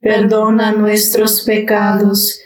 perdona 0.00 0.72
nuestros 0.72 1.42
pecados, 1.42 2.40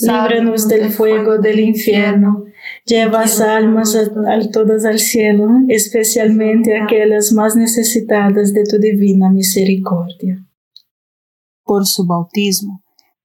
líbranos 0.00 0.68
del 0.68 0.92
fuego 0.92 1.38
del 1.38 1.60
infierno, 1.60 2.44
lleva 2.84 3.22
almas 3.22 3.94
a, 3.94 4.50
todas 4.50 4.84
al 4.84 4.98
cielo, 4.98 5.48
especialmente 5.68 6.80
aquellas 6.80 7.32
más 7.32 7.56
necesitadas 7.56 8.52
de 8.52 8.64
tu 8.64 8.78
divina 8.78 9.30
misericordia. 9.30 10.44
Por 11.64 11.86
su 11.86 12.06
bautismo, 12.06 12.82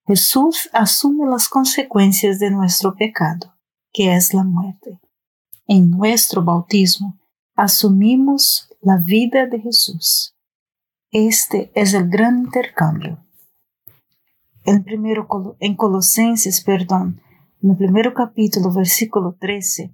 Jesús 0.07 0.69
asume 0.73 1.29
las 1.29 1.47
consecuencias 1.47 2.39
de 2.39 2.51
nuestro 2.51 2.95
pecado, 2.95 3.55
que 3.93 4.15
es 4.15 4.33
la 4.33 4.43
muerte. 4.43 4.99
En 5.67 5.89
nuestro 5.89 6.43
bautismo, 6.43 7.19
asumimos 7.55 8.67
la 8.81 8.97
vida 8.97 9.45
de 9.45 9.59
Jesús. 9.59 10.35
Este 11.11 11.71
es 11.75 11.93
el 11.93 12.09
gran 12.09 12.39
intercambio 12.45 13.23
en, 14.65 14.83
primero, 14.83 15.27
en 15.59 15.75
Colosenses, 15.75 16.61
perdón, 16.61 17.21
en 17.63 17.71
el 17.71 17.77
primer 17.77 18.13
capítulo, 18.13 18.71
versículo 18.71 19.37
13, 19.39 19.93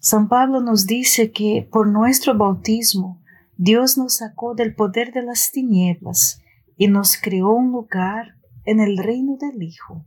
San 0.00 0.28
Pablo 0.28 0.60
nos 0.60 0.86
dice 0.86 1.30
que 1.30 1.66
por 1.70 1.86
nuestro 1.86 2.36
bautismo 2.36 3.22
Dios 3.56 3.96
nos 3.96 4.16
sacó 4.16 4.54
del 4.54 4.74
poder 4.74 5.12
de 5.12 5.22
las 5.22 5.50
tinieblas 5.50 6.40
y 6.76 6.88
nos 6.88 7.16
creó 7.16 7.52
un 7.54 7.72
lugar 7.72 8.34
en 8.64 8.80
el 8.80 8.98
reino 8.98 9.36
del 9.40 9.62
Hijo. 9.62 10.04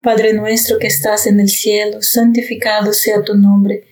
Padre 0.00 0.32
nuestro 0.32 0.78
que 0.78 0.88
estás 0.88 1.26
en 1.26 1.38
el 1.38 1.48
cielo, 1.48 2.02
santificado 2.02 2.92
sea 2.92 3.22
tu 3.22 3.36
nombre. 3.36 3.84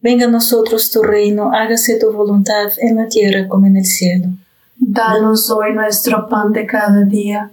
Venga 0.00 0.26
a 0.26 0.30
nosotros 0.30 0.90
tu 0.90 1.02
reino, 1.02 1.52
hágase 1.52 1.98
tu 1.98 2.12
voluntad 2.12 2.70
en 2.78 2.96
la 2.96 3.08
tierra 3.08 3.48
como 3.48 3.66
en 3.66 3.76
el 3.76 3.84
cielo. 3.84 4.28
Danos 4.76 5.50
hoy 5.50 5.74
nuestro 5.74 6.28
pan 6.28 6.52
de 6.52 6.64
cada 6.64 7.04
día 7.04 7.52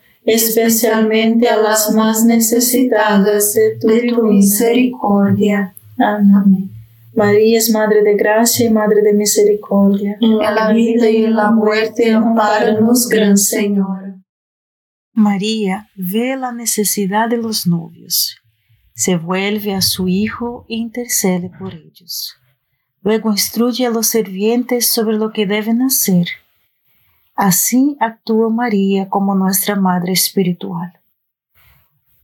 especialmente 0.23 1.47
a 1.47 1.57
las 1.57 1.91
más 1.93 2.25
necesitadas 2.25 3.53
de 3.53 3.77
tu, 3.79 4.23
misericordia. 4.23 5.73
Amén. 5.97 6.69
María 7.13 7.57
es 7.57 7.69
Madre 7.69 8.03
de 8.03 8.15
Gracia 8.15 8.67
y 8.67 8.69
Madre 8.69 9.01
de 9.01 9.13
Misericordia. 9.13 10.17
En 10.21 10.37
la 10.37 10.71
vida 10.71 11.09
y 11.09 11.25
en 11.25 11.35
la 11.35 11.51
muerte, 11.51 12.11
amparanos, 12.11 13.07
Gran 13.09 13.37
Señor. 13.37 14.15
María 15.13 15.89
ve 15.95 16.37
la 16.37 16.53
necesidad 16.53 17.29
de 17.29 17.37
los 17.37 17.67
novios, 17.67 18.37
se 18.93 19.17
vuelve 19.17 19.75
a 19.75 19.81
su 19.81 20.07
Hijo 20.07 20.65
e 20.69 20.75
intercede 20.75 21.51
por 21.59 21.73
ellos. 21.73 22.35
Luego 23.01 23.31
instruye 23.31 23.85
a 23.85 23.89
los 23.89 24.07
servientes 24.07 24.87
sobre 24.87 25.17
lo 25.17 25.31
que 25.31 25.45
deben 25.45 25.81
hacer. 25.81 26.27
Así 27.35 27.97
actúa 27.99 28.49
María 28.49 29.09
como 29.09 29.35
nuestra 29.35 29.75
Madre 29.75 30.13
Espiritual. 30.13 30.99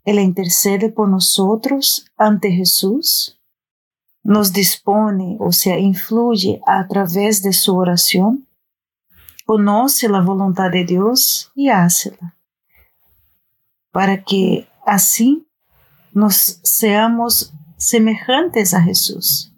Él 0.04 0.20
intercede 0.20 0.90
por 0.90 1.10
nosotros 1.10 2.06
ante 2.18 2.52
Jesús, 2.52 3.40
nos 4.24 4.54
dispone, 4.54 5.38
o 5.40 5.52
sea, 5.52 5.78
influye 5.80 6.62
a 6.66 6.88
través 6.88 7.42
de 7.42 7.54
su 7.54 7.76
oración, 7.76 8.48
conoce 9.46 10.10
la 10.10 10.22
voluntad 10.22 10.72
de 10.72 10.86
Dios 10.86 11.52
y 11.56 11.70
hácela, 11.70 12.36
para 13.92 14.24
que 14.24 14.68
así 14.86 15.48
nos 16.14 16.60
seamos 16.64 17.54
semejantes 17.78 18.74
a 18.74 18.82
Jesús 18.82 19.54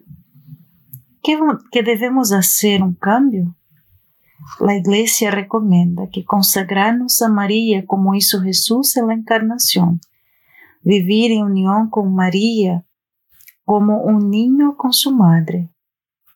que, 1.72 1.84
debemos 1.84 2.32
hacer 2.32 2.82
un 2.82 2.94
cambio. 2.94 3.56
La 4.60 4.76
Iglesia 4.76 5.32
recomienda 5.32 6.10
que 6.12 6.26
consagrarnos 6.26 7.22
a 7.22 7.30
María 7.30 7.86
como 7.86 8.16
hizo 8.16 8.42
Jesús 8.42 8.98
en 8.98 9.08
la 9.08 9.14
encarnación, 9.14 10.02
vivir 10.82 11.32
en 11.32 11.44
unión 11.44 11.90
con 11.90 12.14
María 12.14 12.86
como 13.64 14.02
un 14.02 14.30
niño 14.30 14.76
con 14.78 14.94
su 14.94 15.12
madre 15.12 15.70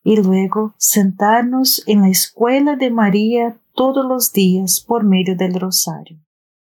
y 0.02 0.16
luego 0.16 0.74
sentarnos 0.78 1.82
en 1.86 2.02
la 2.02 2.08
escuela 2.08 2.76
de 2.76 2.90
María 2.90 3.56
todos 3.74 4.06
los 4.06 4.32
días 4.32 4.80
por 4.80 5.04
medio 5.04 5.36
del 5.36 5.54
rosario. 5.58 6.18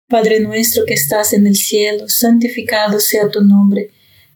Padre 0.09 0.41
nuestro 0.41 0.85
que 0.87 0.95
estás 0.95 1.33
en 1.33 1.47
el 1.47 1.57
cielo, 1.57 2.09
santificado 2.09 3.01
sea 3.01 3.31
tu 3.31 3.43
nombre 3.43 3.91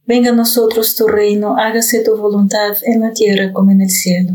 Venga 0.07 0.31
a 0.31 0.35
nosotros 0.35 0.95
tu 0.95 1.09
reino, 1.09 1.57
hágase 1.59 2.05
tu 2.05 2.17
voluntad 2.17 2.77
en 2.85 3.01
la 3.01 3.13
tierra 3.13 3.53
como 3.53 3.73
en 3.73 3.81
el 3.81 3.91
cielo. 3.91 4.35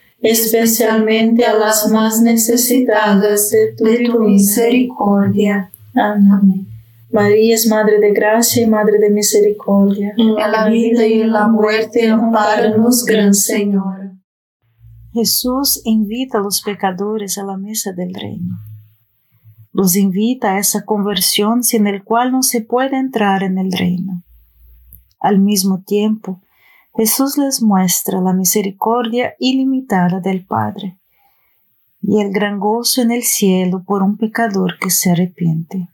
especialmente 0.21 1.45
a 1.45 1.53
las 1.53 1.89
más 1.89 2.21
necesitadas 2.21 3.49
de 3.49 3.73
tu, 3.75 4.19
misericordia. 4.19 5.71
Amén. 5.95 6.67
María 7.11 7.55
es 7.55 7.67
Madre 7.67 7.99
de 7.99 8.13
Gracia 8.13 8.63
y 8.63 8.67
Madre 8.67 8.97
de 8.99 9.09
Misericordia. 9.09 10.13
En 10.17 10.35
la 10.35 10.69
vida 10.69 11.05
y 11.05 11.21
en 11.21 11.31
la 11.33 11.47
muerte, 11.47 12.09
amparanos, 12.09 13.05
Gran 13.05 13.33
Señor. 13.33 14.11
Jesús 15.13 15.81
invita 15.83 16.37
a 16.37 16.41
los 16.41 16.61
pecadores 16.61 17.37
a 17.37 17.43
la 17.43 17.57
mesa 17.57 17.91
del 17.91 18.13
reino. 18.13 18.55
Los 19.73 19.97
invita 19.97 20.53
a 20.53 20.59
esa 20.59 20.85
conversión 20.85 21.63
sin 21.63 21.87
el 21.87 22.03
cual 22.03 22.31
no 22.31 22.43
se 22.43 22.61
puede 22.61 22.97
entrar 22.97 23.43
en 23.43 23.57
el 23.57 23.71
reino. 23.71 24.23
Al 25.19 25.39
mismo 25.39 25.83
tiempo, 25.85 26.41
Jesús 26.95 27.37
les 27.37 27.61
muestra 27.61 28.19
la 28.19 28.33
misericordia 28.33 29.35
ilimitada 29.39 30.19
del 30.19 30.45
Padre 30.45 30.97
y 32.01 32.19
el 32.19 32.31
gran 32.31 32.59
gozo 32.59 33.01
en 33.01 33.11
el 33.11 33.23
cielo 33.23 33.83
por 33.85 34.03
un 34.03 34.17
pecador 34.17 34.77
que 34.79 34.89
se 34.89 35.11
arrepiente. 35.11 35.87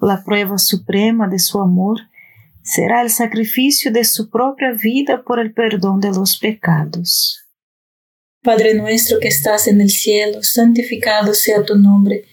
La 0.00 0.22
prueba 0.24 0.58
suprema 0.58 1.28
de 1.28 1.38
su 1.38 1.60
amor 1.60 2.00
será 2.62 3.02
el 3.02 3.10
sacrificio 3.10 3.92
de 3.92 4.04
su 4.04 4.30
propia 4.30 4.72
vida 4.72 5.22
por 5.22 5.40
el 5.40 5.52
perdón 5.52 6.00
de 6.00 6.10
los 6.10 6.38
pecados. 6.38 7.44
Padre 8.42 8.74
nuestro 8.74 9.20
que 9.20 9.28
estás 9.28 9.68
en 9.68 9.80
el 9.80 9.90
cielo, 9.90 10.42
santificado 10.42 11.32
sea 11.32 11.64
tu 11.64 11.76
nombre. 11.76 12.24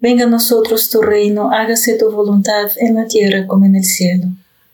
Venga 0.00 0.24
a 0.24 0.28
nosotros 0.28 0.88
tu 0.90 1.02
reino, 1.02 1.50
hágase 1.50 1.98
tu 1.98 2.10
voluntad 2.10 2.70
en 2.78 2.94
la 2.94 3.06
tierra 3.06 3.46
como 3.46 3.66
en 3.66 3.74
el 3.74 3.84
cielo. 3.84 4.28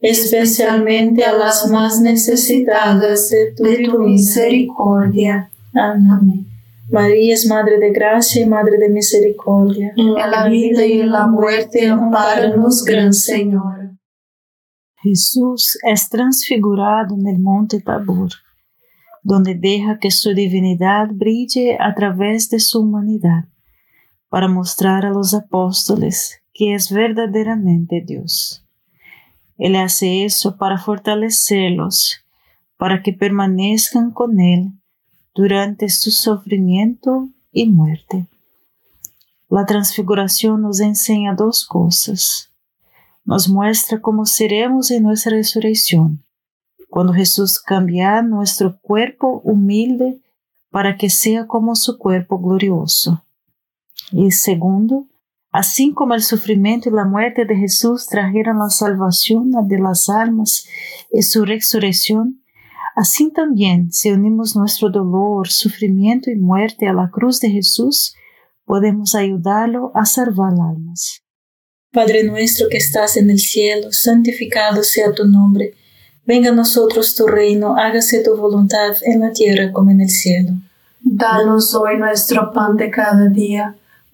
especialmente 0.00 1.24
a 1.24 1.32
las 1.32 1.68
más 1.70 2.00
necesitadas 2.00 3.30
de 3.30 3.52
tu, 3.52 3.98
misericordia. 3.98 5.50
Amén. 5.74 6.46
María 6.90 7.34
es 7.34 7.46
Madre 7.46 7.78
de 7.78 7.90
Gracia 7.90 8.42
y 8.42 8.46
Madre 8.46 8.78
de 8.78 8.88
Misericordia. 8.88 9.92
En 9.96 10.14
la 10.14 10.48
vida 10.48 10.86
y 10.86 11.00
en 11.00 11.10
la 11.10 11.26
muerte, 11.26 11.88
amparanos, 11.88 12.84
Gran 12.84 13.12
Señor. 13.12 13.96
Jesús 15.02 15.78
es 15.82 16.08
transfigurado 16.08 17.14
en 17.14 17.26
el 17.26 17.38
monte 17.38 17.80
Tabor, 17.80 18.30
donde 19.22 19.54
deja 19.54 19.98
que 19.98 20.10
su 20.10 20.34
divinidad 20.34 21.08
brille 21.12 21.76
a 21.80 21.94
través 21.94 22.48
de 22.50 22.60
su 22.60 22.80
humanidad, 22.80 23.44
para 24.28 24.48
mostrar 24.48 25.06
a 25.06 25.10
los 25.10 25.34
apóstoles 25.34 26.40
que 26.52 26.74
es 26.74 26.90
verdaderamente 26.90 28.02
Dios. 28.04 28.65
Él 29.58 29.76
hace 29.76 30.24
eso 30.24 30.56
para 30.56 30.78
fortalecerlos, 30.78 32.24
para 32.76 33.02
que 33.02 33.12
permanezcan 33.12 34.10
con 34.10 34.38
Él 34.40 34.72
durante 35.34 35.88
su 35.88 36.10
sufrimiento 36.10 37.28
y 37.52 37.70
muerte. 37.70 38.26
La 39.48 39.64
transfiguración 39.64 40.62
nos 40.62 40.80
enseña 40.80 41.34
dos 41.34 41.64
cosas. 41.66 42.50
Nos 43.24 43.48
muestra 43.48 44.00
cómo 44.00 44.26
seremos 44.26 44.90
en 44.90 45.04
nuestra 45.04 45.32
resurrección, 45.32 46.24
cuando 46.90 47.12
Jesús 47.12 47.60
cambia 47.60 48.22
nuestro 48.22 48.78
cuerpo 48.80 49.40
humilde 49.44 50.20
para 50.70 50.96
que 50.96 51.10
sea 51.10 51.46
como 51.46 51.76
su 51.76 51.98
cuerpo 51.98 52.38
glorioso. 52.38 53.24
Y 54.12 54.30
segundo, 54.32 55.06
Así 55.56 55.94
como 55.94 56.12
el 56.12 56.22
sufrimiento 56.22 56.90
y 56.90 56.92
la 56.92 57.06
muerte 57.06 57.46
de 57.46 57.56
Jesús 57.56 58.08
trajeron 58.08 58.58
la 58.58 58.68
salvación 58.68 59.52
de 59.66 59.78
las 59.78 60.10
almas 60.10 60.66
y 61.10 61.22
su 61.22 61.46
resurrección, 61.46 62.42
así 62.94 63.32
también 63.32 63.90
si 63.90 64.12
unimos 64.12 64.54
nuestro 64.54 64.90
dolor, 64.90 65.48
sufrimiento 65.48 66.30
y 66.30 66.36
muerte 66.36 66.86
a 66.86 66.92
la 66.92 67.08
cruz 67.10 67.40
de 67.40 67.48
Jesús, 67.48 68.14
podemos 68.66 69.14
ayudarlo 69.14 69.92
a 69.94 70.04
salvar 70.04 70.52
almas. 70.52 71.22
Padre 71.90 72.24
nuestro 72.24 72.68
que 72.68 72.76
estás 72.76 73.16
en 73.16 73.30
el 73.30 73.38
cielo, 73.38 73.92
santificado 73.92 74.82
sea 74.82 75.14
tu 75.14 75.24
nombre. 75.24 75.72
Venga 76.26 76.50
a 76.50 76.54
nosotros 76.54 77.14
tu 77.14 77.26
reino, 77.26 77.78
hágase 77.78 78.22
tu 78.22 78.36
voluntad 78.36 78.94
en 79.04 79.20
la 79.20 79.32
tierra 79.32 79.72
como 79.72 79.90
en 79.90 80.02
el 80.02 80.10
cielo. 80.10 80.50
Danos 81.00 81.74
hoy 81.74 81.96
nuestro 81.96 82.52
pan 82.52 82.76
de 82.76 82.90
cada 82.90 83.30
día 83.30 83.74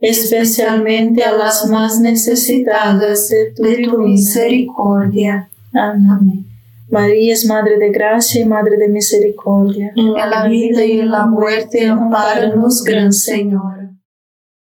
especialmente 0.00 1.22
a 1.22 1.32
las 1.32 1.68
más 1.68 2.00
necesitadas 2.00 3.28
de 3.28 3.84
tu, 3.84 3.98
misericordia. 3.98 5.50
Amén. 5.72 6.46
María 6.90 7.32
es 7.34 7.46
Madre 7.46 7.78
de 7.78 7.90
Gracia 7.90 8.40
y 8.40 8.44
Madre 8.44 8.76
de 8.76 8.88
Misericordia. 8.88 9.92
En 9.94 10.12
la 10.14 10.48
vida 10.48 10.84
y 10.84 11.00
en 11.00 11.10
la 11.10 11.26
muerte, 11.26 11.86
amparanos, 11.86 12.82
Gran 12.82 13.12
Señor. 13.12 13.90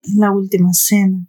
En 0.02 0.18
la 0.18 0.30
última 0.32 0.72
cena, 0.72 1.26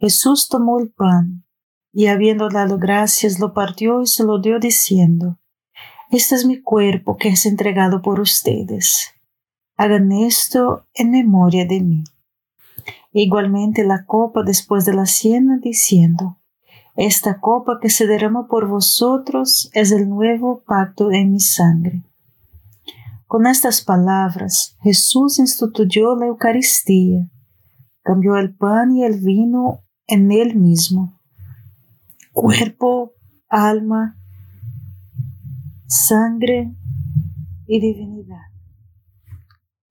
Jesús 0.00 0.48
tomó 0.48 0.80
el 0.80 0.90
pan 0.90 1.44
y 1.92 2.06
habiendo 2.06 2.48
dado 2.48 2.78
gracias, 2.78 3.38
lo 3.38 3.54
partió 3.54 4.02
y 4.02 4.06
se 4.06 4.24
lo 4.24 4.40
dio 4.40 4.58
diciendo, 4.58 5.38
este 6.10 6.34
es 6.34 6.44
mi 6.44 6.60
cuerpo 6.60 7.16
que 7.16 7.28
es 7.28 7.46
entregado 7.46 8.02
por 8.02 8.18
ustedes. 8.18 9.12
Hagan 9.76 10.10
esto 10.12 10.86
en 10.94 11.10
memoria 11.10 11.66
de 11.66 11.80
mí. 11.80 12.04
Igualmente 13.12 13.84
la 13.84 14.04
copa 14.04 14.42
después 14.42 14.84
de 14.84 14.94
la 14.94 15.06
cena 15.06 15.58
diciendo, 15.62 16.38
esta 16.96 17.40
copa 17.40 17.78
que 17.80 17.90
se 17.90 18.06
derrama 18.06 18.46
por 18.46 18.68
vosotros 18.68 19.70
es 19.72 19.92
el 19.92 20.08
nuevo 20.08 20.62
pacto 20.66 21.10
en 21.10 21.32
mi 21.32 21.40
sangre. 21.40 22.04
Con 23.26 23.46
estas 23.46 23.82
palabras 23.82 24.76
Jesús 24.80 25.38
instituyó 25.38 26.14
la 26.16 26.26
Eucaristía, 26.26 27.28
cambió 28.02 28.36
el 28.36 28.54
pan 28.54 28.94
y 28.94 29.04
el 29.04 29.20
vino 29.20 29.84
en 30.06 30.30
él 30.30 30.56
mismo. 30.56 31.20
Cuerpo, 32.32 33.12
alma 33.48 34.16
sangre 35.94 36.74
y 37.66 37.80
divinidad. 37.80 38.53